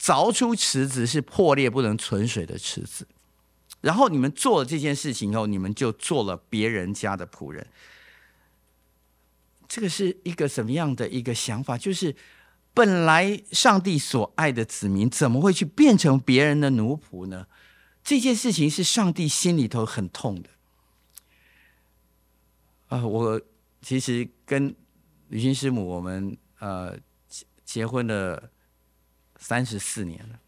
[0.00, 3.06] 凿出池子是破裂不能存水的池子，
[3.80, 7.66] 然后你们做了这件事情以后，你们就做了别人家的仆人。
[9.66, 11.76] 这个是一个什么样的一个想法？
[11.76, 12.14] 就是
[12.72, 17.48] 本来上帝所爱的子民，怎么会去变成别人的奴仆呢？
[18.04, 20.48] 这件事情是上帝心里头很痛的。
[22.86, 23.40] 啊、我
[23.82, 24.74] 其实跟
[25.28, 26.96] 吕军师母，我们呃
[27.64, 28.50] 结婚了。
[29.38, 30.40] 三十四年了，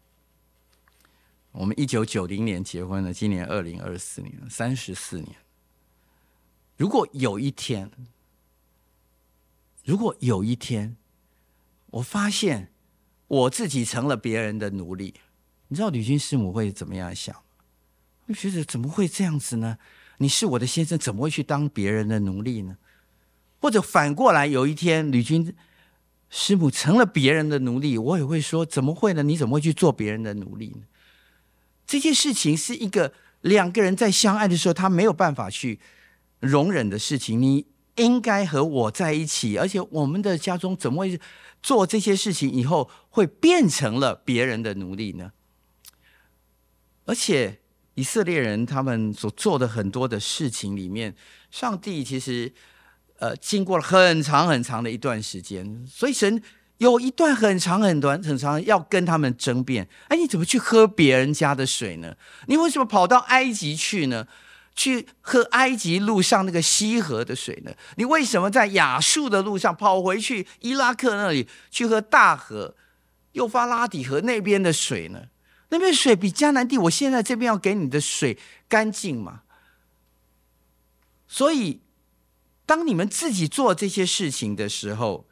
[1.53, 5.33] 我们一九九零年结婚了，今年二零二四年，三十四年。
[6.75, 7.89] 如果有一天，
[9.85, 10.97] 如果有一天，
[11.87, 12.71] 我发现
[13.27, 15.15] 我自己成了别人的奴隶，
[15.69, 17.35] 你知道吕军师母会怎么样想？
[18.27, 19.77] 会觉得怎么会这样子呢？
[20.17, 22.77] 你是我的先生，怎么会去当别人的奴隶呢？
[23.61, 25.55] 或者反过来，有一天吕军。
[26.33, 29.21] 师母成了别人的奴隶，我也会说：怎么会呢？
[29.21, 30.83] 你怎么会去做别人的奴隶呢？
[31.85, 35.81] 这件事情是一个两个人在相爱的时候，他没有办法去
[36.39, 37.41] 容忍的事情。
[37.41, 37.65] 你
[37.97, 41.19] 应该和我在一起，而且我们的家中怎么会
[41.61, 45.33] 做这些事情以后会变成了别人的奴隶呢？
[47.03, 47.59] 而且
[47.95, 51.13] 以色列人他们所做的很多的事情里面，
[51.51, 52.53] 上帝其实。
[53.21, 56.41] 呃，经过了很长很长的一段时间，所以神
[56.79, 59.87] 有一段很长很短很长要跟他们争辩。
[60.07, 62.15] 哎，你怎么去喝别人家的水呢？
[62.47, 64.27] 你为什么跑到埃及去呢？
[64.73, 67.71] 去喝埃及路上那个西河的水呢？
[67.97, 72.73] 你为什么在亚述的路上跑回去伊拉克那里去喝大河
[73.33, 75.25] 幼发拉底河那边的水呢？
[75.69, 79.41] 那边水比迦南地，我现在这边要给你的水干净嘛？
[81.27, 81.81] 所以。
[82.71, 85.27] 当你们自己做这些事情的时候，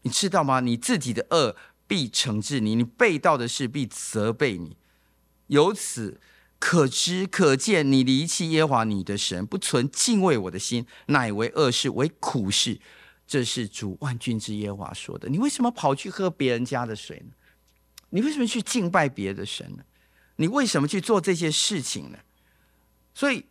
[0.00, 0.58] 你知道吗？
[0.58, 1.54] 你自己的恶
[1.86, 4.76] 必惩治你，你背道的事必责备你。
[5.46, 6.20] 由此
[6.58, 12.80] 可知可见，你离弃耶华你的神，不存敬畏我的心，乃为恶事，为苦事。
[13.28, 15.28] 这是主万军之耶华说的。
[15.28, 17.32] 你为什么跑去喝别人家的水呢？
[18.10, 19.84] 你为什么去敬拜别的神呢？
[20.34, 22.18] 你为什么去做这些事情呢？
[23.14, 23.46] 所以，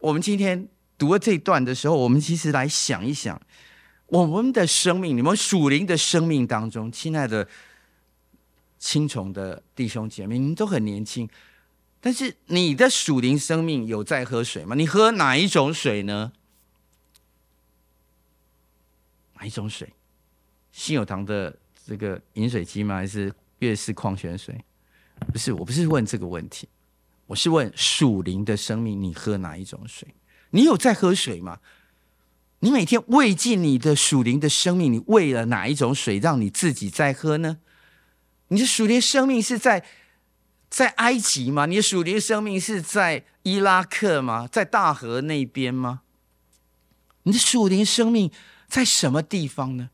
[0.00, 0.68] 我们今天。
[0.98, 3.40] 读了这一段的时候，我们其实来想一想，
[4.06, 7.48] 我们的生命，你们属灵的生命当中，亲爱的
[8.78, 11.28] 青虫的弟兄姐妹，你们都很年轻，
[12.00, 14.74] 但是你的属灵生命有在喝水吗？
[14.74, 16.32] 你喝哪一种水呢？
[19.34, 19.92] 哪一种水？
[20.72, 21.54] 信友堂的
[21.86, 22.96] 这个饮水机吗？
[22.96, 24.58] 还是悦氏矿泉水？
[25.32, 26.68] 不是，我不是问这个问题，
[27.26, 30.08] 我是问属灵的生命，你喝哪一种水？
[30.56, 31.60] 你有在喝水吗？
[32.60, 37.58] 你每天喂进你的属灵的生命，你喂了哪一种水，让你自己在喝呢？
[38.48, 39.84] 你的属灵生命是在
[40.70, 41.66] 在埃及吗？
[41.66, 44.48] 你的属灵生命是在伊拉克吗？
[44.50, 46.00] 在大河那边吗？
[47.24, 48.32] 你的属灵生命
[48.66, 49.90] 在什么地方呢？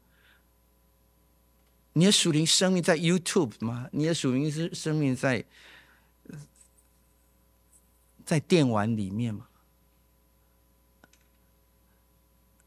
[1.95, 3.89] 你的属灵生命在 YouTube 吗？
[3.91, 5.45] 你的属灵生生命在
[8.25, 9.49] 在电玩里面吗？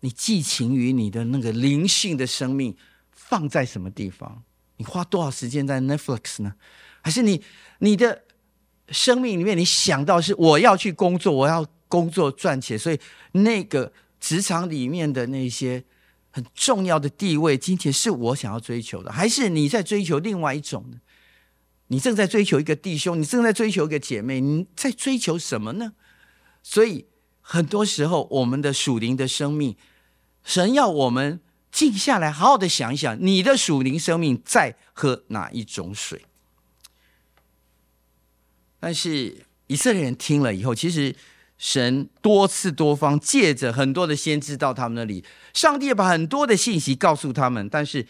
[0.06, 2.78] 你寄情于你的那个灵性的生命
[3.10, 4.44] 放在什么地方？
[4.78, 6.54] 你花多少时间在 Netflix 呢？
[7.02, 7.42] 还是你
[7.80, 8.24] 你的
[8.90, 13.00] 生命里面，你想到是我要去工作，我要工作赚钱，所以
[13.32, 15.84] 那个职场里面的那些
[16.30, 21.00] 很重要的地位、金钱是我想要追求的，还是你在追求另外一种呢？
[21.88, 25.94] 你正在追求一个弟兄，你正在追求一个姐妹，你在追求什么呢？
[26.62, 27.08] 所以
[27.42, 29.76] 很多时候，我们的属灵的生命，
[30.46, 36.24] 神要我们静下来，好好的想一想，你的属灵生命在喝哪一种水？
[38.80, 41.14] 但是以色列人听了以后，其实
[41.58, 48.08] 神多次多方借着很多的先知到他们那里，上帝把很多的信息告诉他们，但是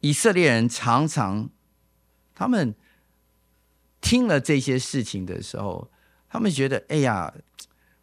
[0.00, 1.50] 以色列人常常
[2.34, 2.74] 他们。
[4.06, 5.90] 听了这些事情的时候，
[6.28, 7.32] 他们觉得：“哎呀，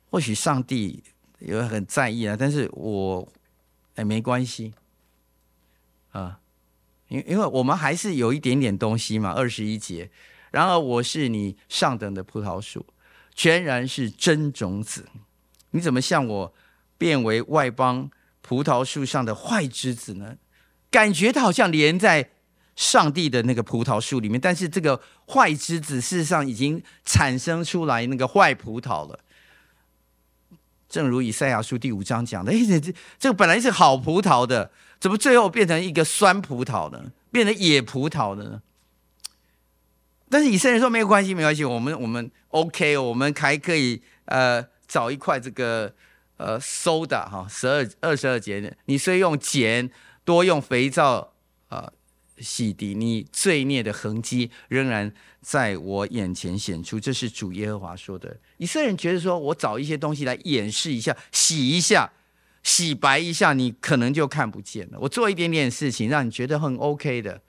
[0.10, 1.04] 或许上帝
[1.38, 3.32] 也很在意啊。”但是我
[4.02, 4.74] 哎，没关系
[6.12, 6.40] 啊，
[7.10, 9.32] 因因为我们还是有一点点东西嘛。
[9.32, 10.10] 二十一节，
[10.50, 12.84] 然而我是你上等的葡萄树，
[13.36, 15.08] 全然是真种子。
[15.70, 16.54] 你怎么向我
[16.98, 18.10] 变为外邦
[18.42, 20.38] 葡萄树上的坏枝子呢？
[20.90, 22.32] 感觉它好像连在。
[22.74, 29.20] 上帝的那个葡萄树里面，但是这个坏枝子事实上已经产生出来那个坏葡萄了。
[30.92, 37.14] 正如以赛亚书第五章讲的，哎，这这个本来是好葡萄的，怎么最后变成一个酸葡萄呢？
[37.32, 38.62] 变成野葡萄了呢？
[40.30, 45.94] 但是以色列说没有关系，没关系，我们我们 OK，我们还可以呃找一块这个
[46.36, 49.90] 呃 soda 哈，十二二十二节，你虽用碱，
[50.26, 51.31] 多用肥皂。
[52.42, 58.40] 洗涤你罪孽的痕迹仍然在我眼前显出，这是主耶和华说的。
[58.58, 62.12] 以色列人觉得说，我找一些东西来掩饰一下、洗一下、
[62.64, 65.00] 洗白一下，你可能就看不见了。
[65.00, 67.42] 我做一点点事情，让你觉得很 OK 的。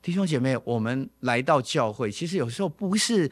[0.00, 3.30] 弟兄姐妹，我们来到教会，其实有时候不是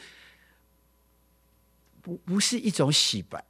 [2.03, 3.42] 不不是一种洗白，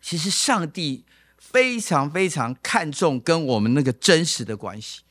[0.00, 1.04] 其实上帝
[1.36, 5.02] 非常非常看重跟我们那个真实的关系。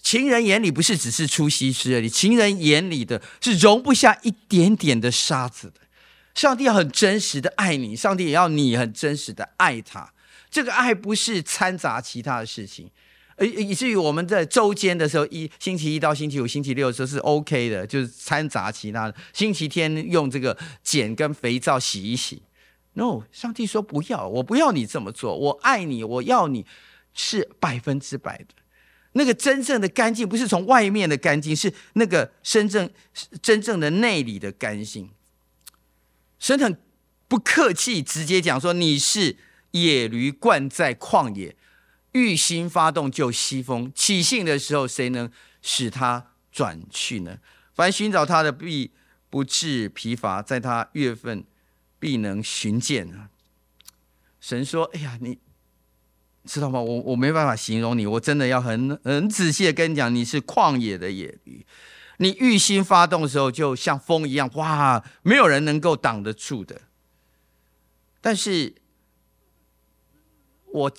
[0.00, 5.80] 情人眼里不是只是出西施而已，情人眼里的是容不下一点点的沙子的。
[6.34, 10.12] 上帝要很真实的爱你，上帝也要你很真实的爱他。
[10.50, 12.88] 这个爱不是掺杂其他的事情，
[13.36, 19.14] 而以至于我们在周间的时候，一星期一到星期五、星期六的时候是 OK 的，就是掺杂其他的。
[19.32, 22.42] 星期天用这个碱跟肥皂洗一洗。
[22.94, 26.64] No，上帝说不要，我不要你这么做，我爱你，我要你
[27.12, 28.46] 是百分之百的。
[29.12, 32.88] 那个真正的干净，不是从外面的干净，是那个真正
[33.42, 35.10] 真正的内里的干净。
[36.38, 36.80] 神很
[37.26, 39.36] 不客气，直接讲说：“你是
[39.72, 41.56] 野驴惯在旷野，
[42.12, 45.30] 欲心发动就西风，起兴的时候，谁能
[45.62, 47.38] 使他转去呢？
[47.74, 48.92] 凡寻找他的，必
[49.30, 51.44] 不至疲乏，在他月份
[51.98, 53.28] 必能寻见。”
[54.40, 55.38] 神说：“哎呀，你。”
[56.48, 56.80] 知道吗？
[56.80, 61.66] 我我没办法形容你，我真的要很很仔细的跟你讲，你是旷野的野驴，
[62.16, 66.80] 你欲心发动的时候，就像风一样，哇，没有人能够挡得住的。
[68.22, 68.76] 但是，
[70.72, 70.92] 我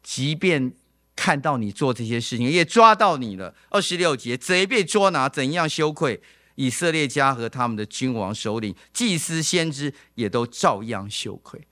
[0.00, 0.72] 即便
[1.16, 3.56] 看到你做这些事情，也抓到你了。
[3.70, 6.22] 二十六节，贼被捉拿，怎样羞愧？
[6.54, 11.66] 以色列家和他们的君王、首领、祭司、先知，也都照样羞愧。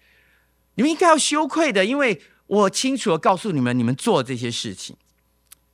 [0.75, 2.21] 你们应该要羞愧的，因为。
[2.47, 4.97] 我清楚地告诉你们，你们做这些事情，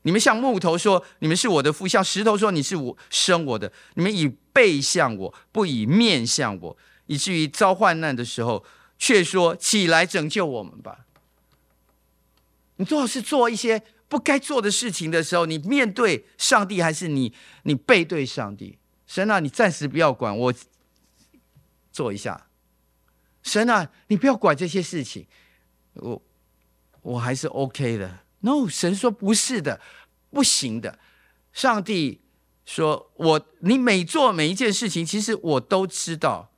[0.02, 8.64] 你们向木头说你们是我的父，像石头说你是我生我的，你们以背向我，不以面向我，以至于遭患难的时候，
[8.98, 11.06] 却说起来拯救我们吧。
[12.76, 18.78] 你做是做一些不该做的事情的时候，你面对上帝还是你你背对上帝？
[19.06, 20.54] 神啊，你暂时不要管我，
[21.92, 22.46] 做一下。
[23.42, 25.26] 神啊，你不要管这些事情，
[25.96, 26.22] 我。
[27.03, 28.21] 我还是 OK 的。
[28.41, 29.81] No，神说不是的，
[30.31, 30.99] 不行的。
[31.53, 32.23] 上帝
[32.65, 36.51] 说：“我你每做每一件事情，其实我都知道，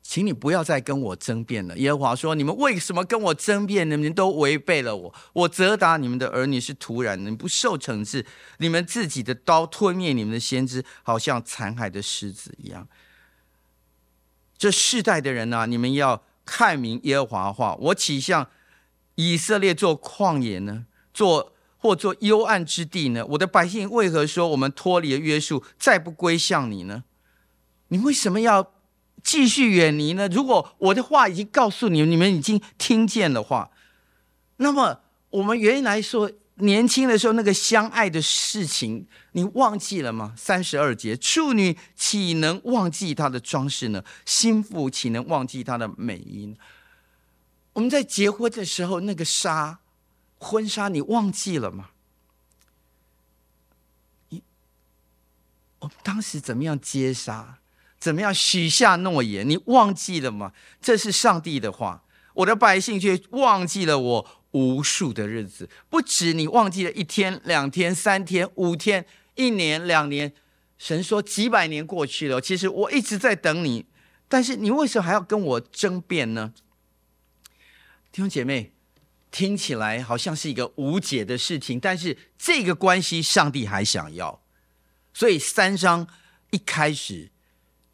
[0.00, 3.90] 请你不要再跟我争辩了。”耶和华说：“你们为什么跟我争辩？
[3.90, 5.14] 你们都违背了我。
[5.32, 8.24] 我责打你们的儿女是徒然的，不受惩治，
[8.58, 12.86] 你们自己的刀吞灭你们的先知，好像残害的狮子一样。
[14.56, 17.74] 这世代的人呢、啊，你们要看明耶和华话。
[17.76, 18.48] 我岂像？”
[19.16, 20.86] 以色列做旷野呢？
[21.12, 23.26] 做或做幽暗之地呢？
[23.26, 27.04] 我的百姓为何说我们脱离了约束，再不归向你呢？
[27.88, 28.72] 你为什么要
[29.22, 30.28] 继续远离呢？
[30.28, 33.70] 如果我的话已经告诉你们，你们已经听见了话，
[34.56, 35.00] 那么
[35.30, 40.32] 我们原来说年轻的时候那个相爱的事情，你忘记了吗？
[40.36, 44.04] 三十二节，处女岂能忘记她的装饰呢？
[44.24, 46.56] 心腹岂能忘记她的美音？
[47.74, 49.78] 我们在结婚的时候，那个纱，
[50.38, 51.90] 婚纱，你忘记了吗？
[54.28, 54.42] 你，
[55.78, 57.58] 我们当时怎么样接纱？
[57.98, 59.48] 怎么样许下诺言？
[59.48, 60.52] 你忘记了吗？
[60.80, 62.02] 这是上帝的话。
[62.34, 65.68] 我的百姓却忘记了我无数的日子。
[65.88, 70.32] 不止你忘记了一天、两天、三天、五天、一年、两年。
[70.78, 73.86] 神说几百年过去了，其实我一直在等你，
[74.28, 76.52] 但是你为什么还要跟我争辩呢？
[78.12, 78.74] 弟兄姐妹，
[79.30, 84.42] 听起来好像是一个无解的事情，但是这个关系上帝还想要，
[85.14, 86.06] 所以三章
[86.50, 87.30] 一开始，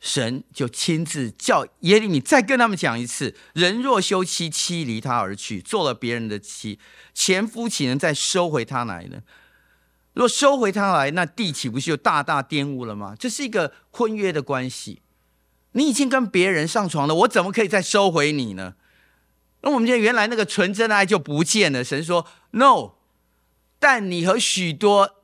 [0.00, 6.80] 神就亲自叫耶利米再跟他们讲一次：人若休妻，妻离他而去，做了别人的妻，
[7.14, 9.22] 前夫岂能再收回他来呢？
[10.14, 13.14] 若收回他来，那地岂不是就大大玷污了吗？
[13.16, 15.00] 这是一个婚约的关系，
[15.72, 18.74] 你已经跟别人上床了，我怎么可以再收回你呢？
[19.61, 21.82] 那我们现在原来那个纯真的爱就不见了。
[21.82, 22.92] 神说：“No，
[23.78, 25.16] 但你和许多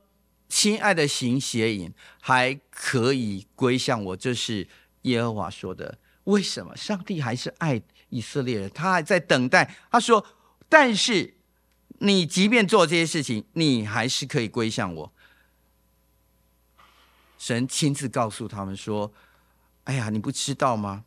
[0.49, 4.67] 亲爱的行邪淫，还可以归向我。”这是
[5.03, 5.97] 耶和华说的。
[6.25, 6.75] 为什么？
[6.75, 9.75] 上帝还是爱以色列人，他还在等待。
[9.89, 10.25] 他说
[10.67, 11.35] ：“但是
[11.99, 15.13] 你即便做这些事情，你还是可以归向我。”
[17.37, 19.13] 神亲自告诉他们说
[19.85, 21.05] ：“哎呀，你不知道吗？”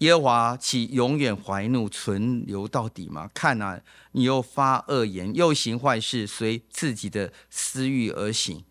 [0.00, 3.30] 耶和华岂永远怀怒存留到底吗？
[3.34, 3.80] 看啊，
[4.12, 8.64] 你又发恶言，又行坏事，随自己的私欲而行。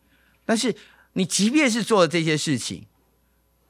[0.43, 0.75] 但是
[1.13, 2.87] 你即便是做了这些事情，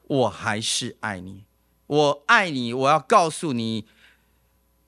[0.06, 1.44] 我还是爱你。
[1.86, 3.86] 我爱你，我要告诉你，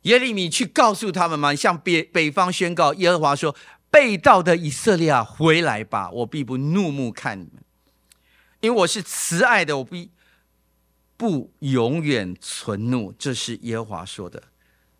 [0.02, 2.94] 耶利米去告诉他们嘛，向北北方宣告。
[2.94, 3.54] 耶和华说：
[3.90, 7.62] 被盗的以色列啊，回来吧，我必不怒目看你们，
[8.60, 10.10] 因为我是慈爱的，我必。
[11.16, 14.42] 不永远存怒，这是耶和华说的。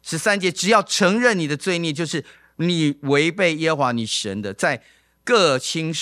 [0.03, 2.25] 十三节，只要承认你的罪孽，就是
[2.57, 4.83] 你违背耶和华你神的，在
[5.25, 5.93] 各青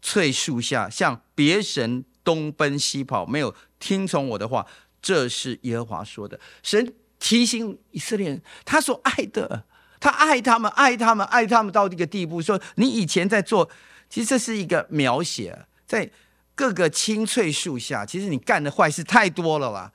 [0.00, 4.66] 翠树下向别神东奔西跑，没有听从我的话，
[5.02, 6.38] 这是耶和华说的。
[6.62, 9.64] 神提醒以色列人，他所爱的，
[10.00, 13.68] 他爱他们，爱他们，爱他们到这个地步，说你以前在做，
[14.08, 16.10] 其实这是一个描写，在。
[16.56, 19.92] 各个青翠树下，其实你干的坏事太多了啦。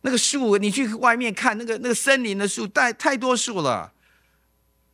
[0.00, 3.92] 那个树，你去外面看那个那个森林的树，太太多树了。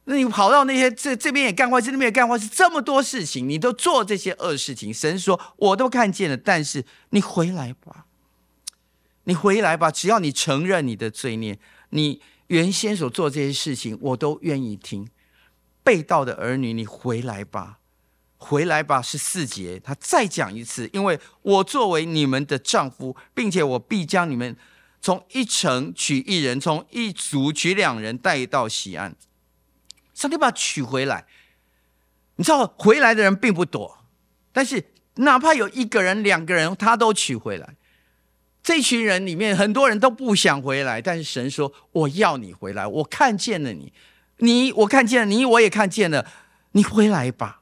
[0.05, 4.93] 那你跑到那些这这边也干坏事，那边也干坏事，这么多事情，你都做这些恶事情。
[4.93, 8.07] 神说，我都看见了，但是你回来吧，
[9.25, 11.59] 你回来吧，只要你承认你的罪孽，
[11.91, 15.09] 你原先所做这些事情，我都愿意听。
[15.83, 17.80] 背道的儿女，你回来吧。
[18.43, 24.57] 回来吧，是四节，他再讲一次，因为我作为你们的丈夫，并且我必将你们
[25.03, 29.15] 从一城取一人，从一族取两人带到西安。
[30.15, 31.27] 上帝把他取回来，
[32.37, 34.05] 你知道回来的人并不多，
[34.53, 34.85] 但是
[35.17, 37.77] 哪怕有一个人、两个人，他都娶回来。
[38.63, 43.93] 这群人里面很多人都不想回来，但是神说：“我要你回来，我看见了你，
[44.39, 46.27] 你我看见了你，我也看见了
[46.73, 47.60] 你，回来吧。”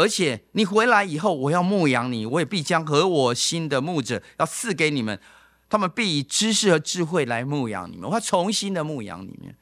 [0.00, 5.20] 而且你回来以后，我要牧养你，我也必将和我心的牧者要赐给你们，
[5.68, 8.08] 他们必以知识和智慧来牧养你们。
[8.08, 9.54] 我要重新的牧养你们。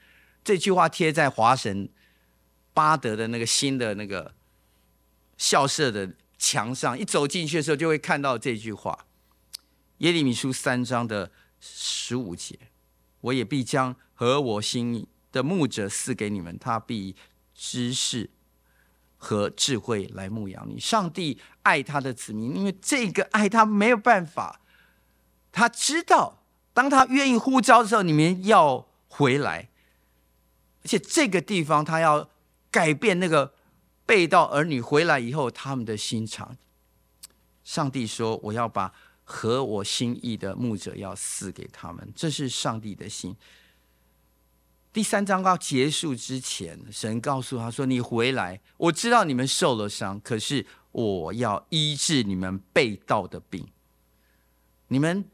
[0.45, 1.89] 这句话贴在华神
[2.73, 4.35] 巴德的那个新的那个
[5.37, 9.07] 校舍的墙上，一走进去的时候就会看到这句话。
[9.99, 12.57] 耶利米书三章的十五节，
[13.23, 17.17] 我也必将和我心的牧者赐给你们，他必以
[17.53, 18.31] 知识。
[19.19, 20.81] 和智慧来牧养你。
[20.81, 24.61] 上帝爱他的子民，因为这个爱他没有办法。
[25.53, 26.43] 他知道，
[26.73, 29.69] 当他愿意呼召的时候，你们要回来。
[30.83, 32.31] 而且这个地方，他要
[32.71, 33.53] 改变那个
[34.07, 36.57] 背道儿女回来以后他们的心肠。
[37.65, 38.95] 上帝说：“我要把
[39.25, 43.37] 合我心意的牧者要赐给他们。”这是上帝的心。
[44.99, 53.65] 第三章要结束之前，神告诉他说：“你回来，我知道你们受了伤，可是我要医治你们被盗的病。
[54.89, 55.25] 你们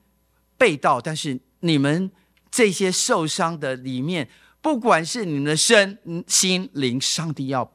[0.58, 2.12] 被盗，但是你们
[2.50, 4.28] 这些受伤的里面，
[4.60, 7.72] 不管是你们的身心灵，上帝要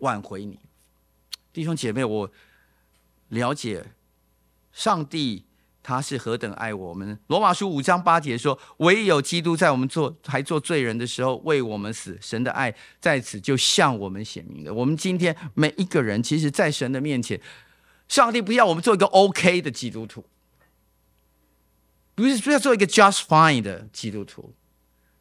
[0.00, 0.60] 挽回你。
[1.50, 2.30] 弟兄姐妹，我
[3.28, 3.94] 了解，
[4.70, 5.46] 上帝
[5.82, 7.18] 他是何等爱我们。
[7.26, 17.40] 罗马书五章八节说：“唯有基督在我们做还做罪人的时候为我们死，神的爱在此就向我们显明了。”我们今天每一个人，其实，在神的面前，
[18.08, 20.24] 上帝不要我们做一个 OK 的基督徒，
[22.14, 24.54] 不是不要做一个 just fine 的基督徒。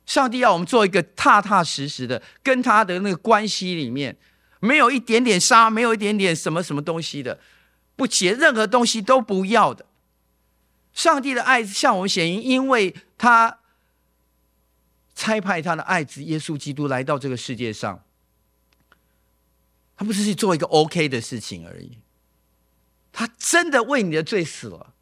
[0.06, 4.18] 上帝要我们做一个踏踏实实的，跟他的那个关系里面，
[4.60, 7.40] 没有一点点沙，没有一点点什么什么东西的，
[7.96, 9.86] 不结任何东西都不要的。
[10.94, 13.60] 上帝的爱向我们显明，因为他
[15.16, 18.04] 差派他的爱子耶稣基督来到这个世界上，
[19.96, 22.00] 他不是去做一个 OK 的事情而已，
[23.12, 24.94] 他真的为你的罪死了。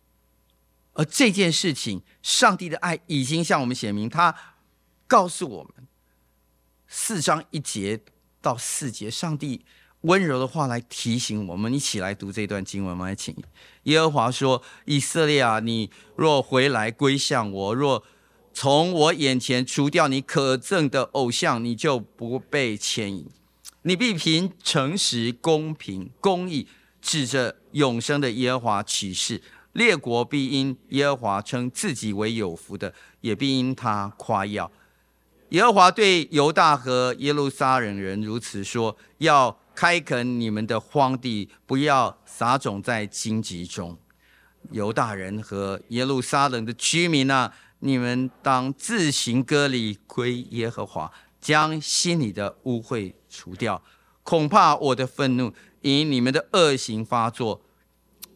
[0.94, 4.36] 而这件事情，上帝的爱已经向我们显明，他
[5.08, 5.88] 告诉我们
[6.88, 8.02] 四章一节
[8.42, 9.66] 到四节，上帝。
[10.02, 12.92] 温柔的话来提醒我们，一起来读这段经文。
[12.92, 13.36] 我们来请
[13.84, 18.02] 耶和华说：“以色列啊，你若回来归向我，若
[18.54, 23.28] 从我眼前除掉你可憎的偶像，你就不被牵引。
[23.82, 26.70] 你必凭诚实、公平、公义，
[27.02, 29.42] 指着永生的耶和华起誓。
[29.74, 34.72] 列国必因耶和华称自己为有福的，也必因他夸耀。
[35.50, 43.98] 耶和华对犹大和耶路撒冷人如此说：要。”开垦你们的荒地，不要撒种在荆棘中。
[44.72, 51.10] 犹大人和耶路撒冷的居民啊，你们当自行割礼归耶和华，
[51.40, 53.82] 将心里的污秽除掉。
[54.22, 57.62] 恐怕我的愤怒因你们的恶行发作，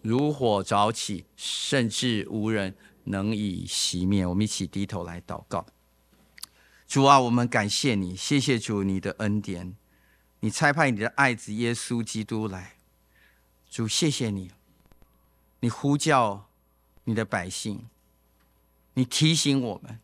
[0.02, 2.74] 如火着起，甚至无人
[3.04, 4.26] 能以熄灭。
[4.26, 5.66] 我们一起低头来祷告。
[6.88, 9.76] 主啊，我们感谢你，谢谢主你的恩典。
[10.44, 12.76] 你差派你的爱子耶稣基督来，
[13.70, 14.52] 主，谢谢你。
[15.62, 16.50] 你呼叫
[17.06, 17.88] 你的百姓，
[18.96, 20.02] 你提醒我们，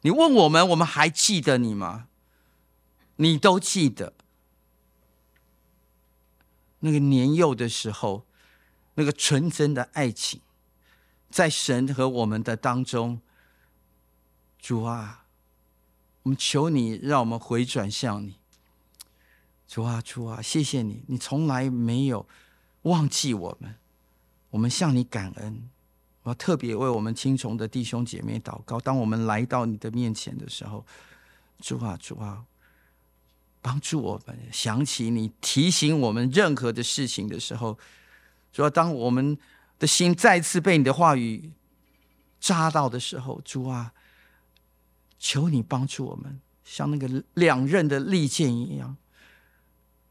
[0.00, 2.08] 你问我们，我们还记得你吗？
[3.16, 4.14] 你都记得
[6.78, 8.24] 那个年幼的时候，
[8.94, 10.40] 那个纯真的爱情，
[11.28, 13.20] 在神和我们的当中。
[14.58, 15.26] 主啊，
[16.22, 18.36] 我们求你，让我们回转向你。
[19.66, 22.26] 主啊，主啊，谢谢你，你从来没有
[22.82, 23.74] 忘记我们，
[24.50, 25.68] 我们向你感恩。
[26.22, 28.80] 我要特别为我们青虫的弟兄姐妹祷告。
[28.80, 30.84] 当我们来到你的面前的时候，
[31.60, 32.44] 主啊，主啊，
[33.60, 37.78] 帮助我们想起你提醒我们任何的事情的时候，
[38.52, 39.36] 主啊，当我们
[39.78, 41.52] 的心再次被你的话语
[42.40, 43.92] 扎到的时候，主啊，
[45.18, 48.96] 求你帮助我们，像那个两刃的利剑一样。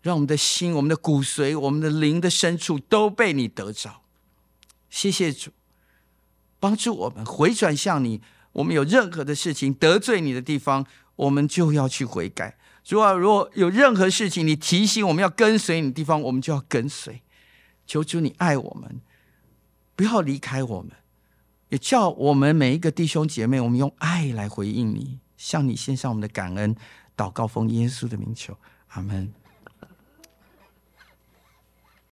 [0.06, 4.04] 让我们的心、我们的骨髓、我们的灵的深处都被你得着。
[4.88, 5.50] 谢谢主，
[6.60, 8.22] 帮助我们回转向你。
[8.52, 10.86] 我们有任何的事情得罪你的地方，
[11.16, 12.56] 我们就要去悔改。
[12.84, 17.24] 主啊，如果有任何事情你提醒我们要跟随你的地方，我们就要跟随。
[17.88, 19.02] 求主你爱我们，
[19.96, 20.92] 不要离开我们，
[21.70, 26.76] 也叫我们每一个弟兄姐妹，我们用爱来回应你，向你献上我们的感恩。
[27.18, 28.56] 祷告奉耶稣的名求，
[28.90, 29.34] 阿门。